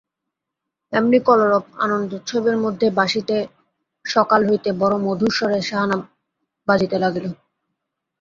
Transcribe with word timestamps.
এমনি 0.93 1.17
কলরব 1.27 1.63
আনন্দোৎসবের 1.83 2.57
মধ্যে 2.63 2.87
বাঁশিতে 2.97 3.35
সকাল 4.05 4.41
হইতে 4.49 4.69
বড়ো 4.81 4.97
মধুর 5.05 5.31
স্বরে 5.37 5.59
সাহানা 5.69 5.97
বাজিতে 6.67 6.97
লাগিল। 7.03 7.25